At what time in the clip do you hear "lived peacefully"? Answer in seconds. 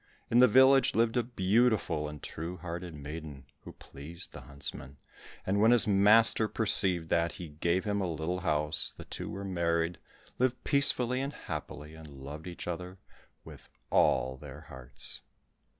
10.39-11.21